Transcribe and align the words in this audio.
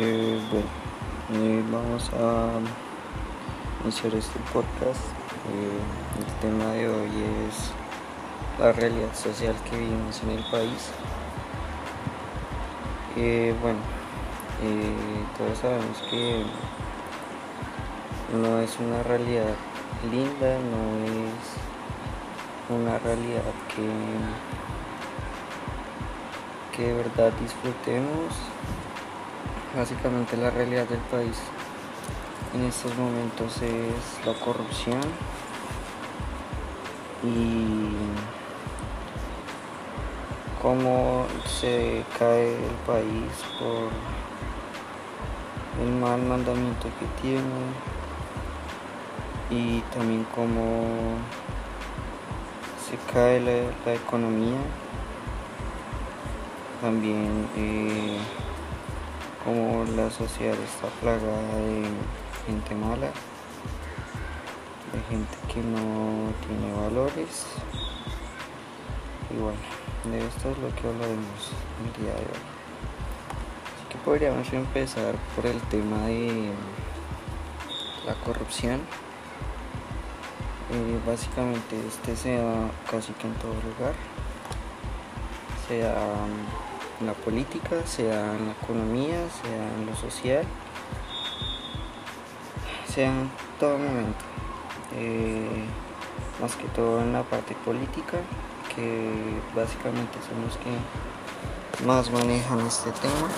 Bueno, 0.00 0.64
eh, 1.34 1.62
vamos 1.70 2.10
a 2.14 2.58
iniciar 3.84 4.14
este 4.14 4.38
podcast. 4.50 5.04
Eh, 5.44 5.78
el 6.18 6.24
tema 6.40 6.72
de 6.72 6.88
hoy 6.88 7.10
es 7.46 7.70
la 8.58 8.72
realidad 8.72 9.14
social 9.14 9.54
que 9.68 9.76
vivimos 9.76 10.22
en 10.22 10.30
el 10.30 10.44
país. 10.50 10.90
Eh, 13.14 13.54
bueno, 13.60 13.80
eh, 14.62 15.26
todos 15.36 15.58
sabemos 15.58 15.98
que 16.08 16.44
no 18.34 18.58
es 18.60 18.78
una 18.78 19.02
realidad 19.02 19.54
linda, 20.10 20.58
no 20.70 20.96
es 21.04 21.44
una 22.70 22.98
realidad 23.00 23.52
que, 23.68 23.86
que 26.74 26.88
de 26.88 26.94
verdad 26.94 27.32
disfrutemos. 27.38 28.32
Básicamente 29.76 30.36
la 30.36 30.50
realidad 30.50 30.86
del 30.88 30.98
país 30.98 31.36
en 32.52 32.64
estos 32.64 32.92
momentos 32.96 33.62
es 33.62 34.26
la 34.26 34.34
corrupción 34.44 35.00
y 37.22 37.94
cómo 40.60 41.24
se 41.46 42.04
cae 42.18 42.54
el 42.54 42.74
país 42.84 43.32
por 43.60 43.90
el 45.84 45.92
mal 45.92 46.20
mandamiento 46.20 46.88
que 46.98 47.22
tiene 47.22 47.90
y 49.50 49.80
también 49.94 50.26
cómo 50.34 51.16
se 52.88 52.96
cae 53.12 53.38
la, 53.40 53.92
economía. 53.94 54.58
También 56.80 57.46
eh, 57.56 58.09
como 59.44 59.84
la 59.96 60.10
sociedad 60.10 60.54
está 60.54 60.88
plagada 61.00 61.56
de 61.56 61.84
gente 62.46 62.74
mala 62.74 63.10
de 64.92 65.00
gente 65.08 65.36
que 65.52 65.60
no 65.60 66.32
tiene 66.46 66.72
valores. 66.72 67.46
Y 69.30 69.40
bueno 69.40 69.80
de 70.04 70.26
esto 70.26 70.50
es 70.50 70.58
lo 70.58 70.74
que 70.74 70.88
hablaremos 70.88 71.52
el 71.84 72.02
día 72.02 72.14
de 72.14 72.20
hoy. 72.20 72.42
Así 73.76 73.84
que 73.90 73.98
podríamos 73.98 74.50
empezar 74.52 75.14
por 75.36 75.46
el 75.46 75.60
tema 75.62 76.06
de 76.06 76.50
la 78.06 78.14
corrupción. 78.24 78.80
Eh, 80.72 81.00
básicamente 81.06 81.76
este 81.86 82.16
se 82.16 82.40
casi 82.90 83.12
que 83.14 83.26
en 83.26 83.34
todo 83.34 83.52
lugar. 83.52 83.94
Sea 85.68 85.92
en 85.92 86.69
la 87.00 87.14
política 87.14 87.86
sea 87.86 88.34
en 88.36 88.46
la 88.46 88.52
economía 88.62 89.16
sea 89.42 89.74
en 89.78 89.86
lo 89.86 89.96
social 89.96 90.46
sea 92.90 93.08
en 93.08 93.30
todo 93.58 93.78
momento. 93.78 94.24
Eh, 94.96 95.64
más 96.40 96.56
que 96.56 96.64
todo 96.68 97.00
en 97.00 97.12
la 97.12 97.22
parte 97.22 97.54
política 97.64 98.18
que 98.74 99.10
básicamente 99.54 100.18
son 100.28 100.42
los 100.44 100.56
que 100.56 101.84
más 101.84 102.10
manejan 102.10 102.60
este 102.66 102.90
tema. 102.92 103.28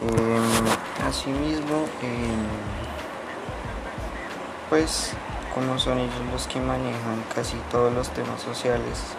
Eh, 0.00 1.06
asimismo 1.06 1.84
eh, 2.02 2.34
pues 4.68 5.12
como 5.54 5.78
son 5.78 5.98
ellos 5.98 6.14
los 6.32 6.46
que 6.46 6.58
manejan 6.60 7.22
casi 7.34 7.56
todos 7.70 7.92
los 7.92 8.08
temas 8.08 8.40
sociales 8.40 9.14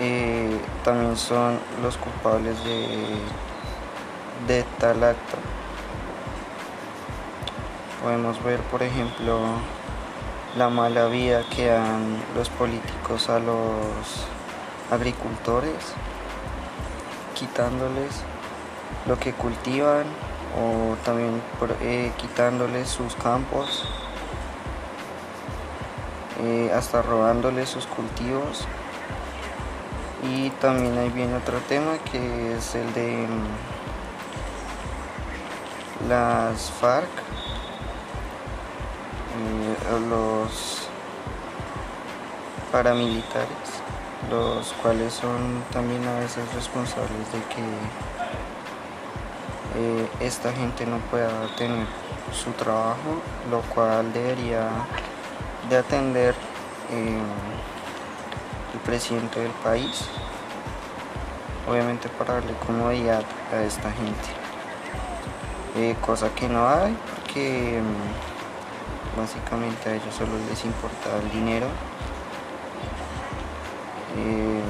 eh, 0.00 0.60
también 0.84 1.16
son 1.16 1.58
los 1.82 1.96
culpables 1.96 2.62
de, 2.64 2.86
de 4.46 4.62
tal 4.78 5.02
acto. 5.02 5.36
Podemos 8.02 8.42
ver 8.44 8.60
por 8.60 8.82
ejemplo 8.82 9.40
la 10.56 10.68
mala 10.68 11.06
vida 11.06 11.42
que 11.54 11.66
dan 11.66 12.16
los 12.34 12.48
políticos 12.48 13.28
a 13.28 13.38
los 13.38 14.26
agricultores 14.90 15.74
quitándoles 17.34 18.22
lo 19.06 19.18
que 19.18 19.32
cultivan 19.32 20.04
o 20.56 20.96
también 21.04 21.42
eh, 21.80 22.10
quitándoles 22.16 22.88
sus 22.88 23.14
campos 23.16 23.84
eh, 26.42 26.70
hasta 26.74 27.02
robándoles 27.02 27.68
sus 27.68 27.86
cultivos 27.86 28.66
y 30.28 30.50
también 30.60 30.96
ahí 30.98 31.08
viene 31.10 31.36
otro 31.36 31.58
tema 31.68 31.98
que 32.10 32.56
es 32.56 32.74
el 32.74 32.92
de 32.94 33.26
mm, 33.26 33.46
las 36.08 36.70
FARC. 36.72 37.08
Eh, 39.38 40.00
los 40.08 40.88
paramilitares 42.72 43.76
los 44.30 44.72
cuales 44.82 45.12
son 45.14 45.62
también 45.72 46.06
a 46.06 46.18
veces 46.20 46.52
responsables 46.54 47.32
de 47.32 47.38
que 47.54 47.62
eh, 49.78 50.08
esta 50.20 50.52
gente 50.52 50.86
no 50.86 50.98
pueda 51.10 51.46
tener 51.56 51.86
su 52.32 52.50
trabajo, 52.52 53.20
lo 53.50 53.60
cual 53.74 54.12
debería 54.12 54.68
de 55.68 55.76
atender 55.76 56.34
eh, 56.90 57.20
el 58.76 58.82
presidente 58.82 59.40
del 59.40 59.52
país, 59.64 60.04
obviamente 61.66 62.08
para 62.10 62.34
darle 62.34 62.52
comodidad 62.66 63.22
a 63.52 63.62
esta 63.62 63.90
gente, 63.90 64.28
eh, 65.76 65.96
cosa 66.04 66.28
que 66.34 66.46
no 66.48 66.68
hay 66.68 66.94
porque 67.14 67.80
mm, 67.80 69.18
básicamente 69.18 69.88
a 69.88 69.94
ellos 69.94 70.14
solo 70.14 70.32
les 70.50 70.62
importa 70.64 71.08
el 71.22 71.30
dinero, 71.30 71.66
eh, 74.18 74.60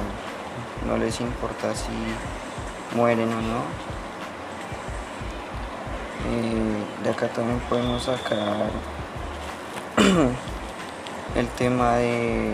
no 0.87 0.97
les 0.97 1.19
importa 1.19 1.75
si 1.75 2.95
mueren 2.95 3.29
o 3.33 3.41
no, 3.41 3.61
eh, 6.29 7.03
de 7.03 7.09
acá 7.09 7.27
también 7.27 7.59
podemos 7.69 8.03
sacar 8.03 8.69
el 11.35 11.47
tema 11.49 11.95
de 11.95 12.53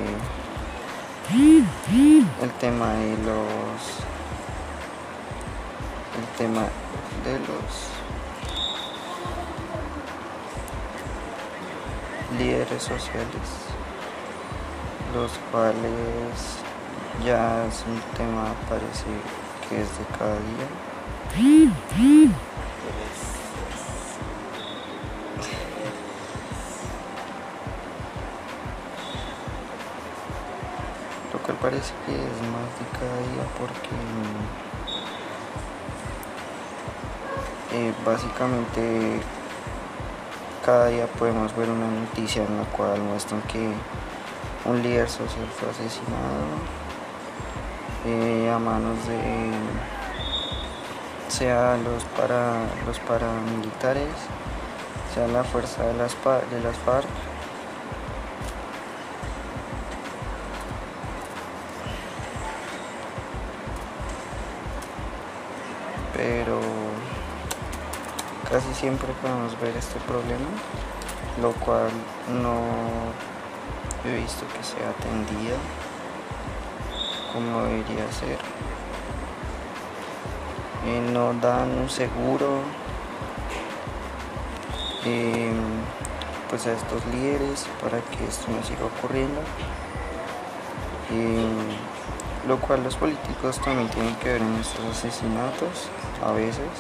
el 1.32 2.52
tema 2.60 2.94
de 2.94 3.18
los 3.18 3.82
el 6.18 6.26
tema 6.38 6.62
de 7.24 7.40
los 7.40 7.70
líderes 12.38 12.84
sociales 12.84 13.48
los 15.14 15.32
cuales 15.52 16.60
ya 17.24 17.66
es 17.68 17.84
un 17.88 18.00
tema 18.18 18.54
parece 18.68 19.06
que 19.70 19.82
es 19.82 19.90
de 19.98 20.06
cada 20.18 20.36
día 20.36 20.68
parece 31.74 31.94
que 32.06 32.14
es 32.14 32.38
más 32.54 32.70
de 32.78 32.86
cada 33.00 33.18
día 33.34 33.46
porque 33.58 33.96
eh, 37.74 37.94
básicamente 38.06 39.22
cada 40.64 40.88
día 40.88 41.08
podemos 41.08 41.56
ver 41.56 41.70
una 41.70 41.88
noticia 41.88 42.44
en 42.44 42.58
la 42.58 42.64
cual 42.66 43.02
muestran 43.02 43.42
que 43.44 43.72
un 44.66 44.84
líder 44.84 45.10
social 45.10 45.48
fue 45.58 45.70
asesinado 45.70 46.46
eh, 48.06 48.52
a 48.54 48.60
manos 48.60 48.98
de 49.08 49.52
sea 51.30 51.78
los 51.78 52.04
para 52.16 52.66
los 52.86 53.00
paramilitares 53.00 54.14
sea 55.16 55.28
la 55.28 55.44
fuerza 55.44 55.84
de 55.88 55.94
las 55.96 56.16
de 56.52 56.60
las 56.62 56.78
FARC 56.78 57.33
pero 66.24 66.58
casi 68.50 68.74
siempre 68.74 69.10
podemos 69.22 69.60
ver 69.60 69.76
este 69.76 70.00
problema, 70.08 70.48
lo 71.42 71.52
cual 71.52 71.92
no 72.42 72.62
he 74.06 74.22
visto 74.22 74.46
que 74.48 74.64
sea 74.64 74.90
atendida 74.92 75.58
como 77.34 77.64
debería 77.64 78.10
ser. 78.14 78.38
Eh, 80.86 81.10
no 81.12 81.34
dan 81.34 81.78
un 81.78 81.90
seguro 81.90 82.62
eh, 85.04 85.52
pues 86.50 86.68
a 86.68 86.72
estos 86.72 87.06
líderes 87.08 87.66
para 87.82 88.00
que 88.00 88.26
esto 88.26 88.50
no 88.50 88.64
siga 88.64 88.86
ocurriendo. 88.86 89.42
Eh, 91.12 91.94
lo 92.48 92.60
cual 92.60 92.84
los 92.84 92.96
políticos 92.96 93.60
también 93.64 93.90
tienen 93.90 94.16
que 94.18 94.34
ver 94.34 94.42
en 94.42 94.56
estos 94.56 94.86
asesinatos 94.86 95.90
a 96.26 96.32
veces. 96.32 96.72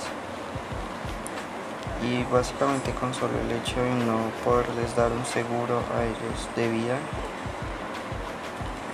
Y 2.02 2.24
básicamente 2.32 2.92
con 2.92 3.14
solo 3.14 3.34
el 3.40 3.52
hecho 3.52 3.82
de 3.82 3.94
no 4.06 4.32
poderles 4.44 4.96
dar 4.96 5.12
un 5.12 5.26
seguro 5.26 5.82
a 5.96 6.04
ellos 6.04 6.48
de 6.56 6.70
vida 6.70 6.98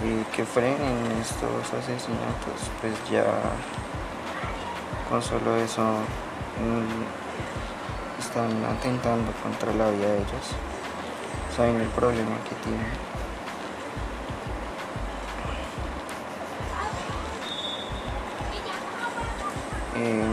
y 0.04 0.24
que 0.36 0.44
frenen 0.46 1.12
estos 1.20 1.74
asesinatos 1.74 2.70
pues 2.80 2.94
ya 3.12 3.26
con 5.10 5.22
solo 5.22 5.58
eso 5.58 5.82
mm, 5.82 7.04
están 8.20 8.64
atentando 8.66 9.32
contra 9.42 9.74
la 9.74 9.90
vida 9.90 10.08
de 10.08 10.18
ellos. 10.18 10.54
Saben 11.56 11.82
el 11.82 11.88
problema 11.88 12.38
que 12.48 12.54
tienen 12.64 12.86
eh, 20.00 20.24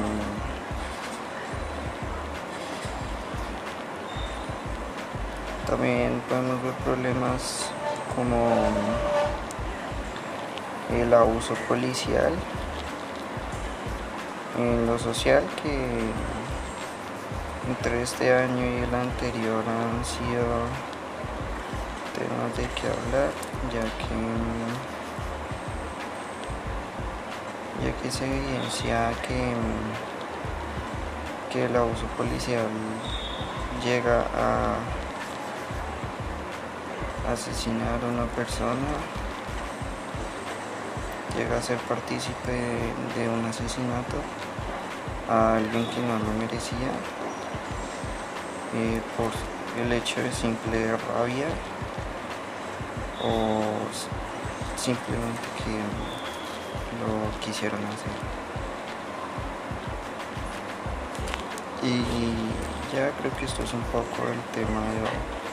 También 5.66 6.22
podemos 6.28 6.62
ver 6.62 6.72
problemas 6.84 7.72
como 8.14 8.68
el 10.94 11.12
abuso 11.12 11.54
policial 11.68 12.32
en 14.56 14.86
lo 14.86 14.96
social 14.96 15.42
que 15.60 15.98
entre 17.68 18.02
este 18.02 18.32
año 18.32 18.64
y 18.64 18.84
el 18.84 18.94
anterior 18.94 19.64
han 19.66 20.04
sido 20.04 20.46
temas 22.14 22.56
de 22.56 22.62
que 22.74 22.86
hablar 22.86 23.30
ya 23.74 23.82
que 23.82 24.95
ya 27.82 27.92
que 28.02 28.10
se 28.10 28.24
evidencia 28.24 29.12
que, 29.26 29.52
que 31.52 31.64
el 31.66 31.76
abuso 31.76 32.06
policial 32.16 32.68
llega 33.84 34.24
a 34.34 34.76
asesinar 37.32 38.00
a 38.02 38.06
una 38.06 38.26
persona, 38.26 38.88
llega 41.36 41.58
a 41.58 41.62
ser 41.62 41.78
partícipe 41.78 42.52
de 43.16 43.28
un 43.28 43.44
asesinato 43.44 44.16
a 45.28 45.56
alguien 45.56 45.84
que 45.86 46.00
no 46.00 46.18
lo 46.18 46.32
merecía 46.38 46.92
eh, 48.74 49.00
por 49.16 49.30
el 49.80 49.92
hecho 49.92 50.20
de 50.22 50.32
simple 50.32 50.96
rabia 50.96 51.46
o 53.22 53.62
simplemente 54.76 55.42
que 55.58 56.35
lo 57.00 57.40
quisieron 57.40 57.80
hacer. 57.86 58.12
Y 61.82 62.94
ya 62.94 63.10
creo 63.18 63.36
que 63.36 63.44
esto 63.44 63.62
es 63.62 63.72
un 63.72 63.82
poco 63.82 64.28
el 64.28 64.40
tema 64.54 64.80
de 64.80 65.02
hoy. 65.02 65.45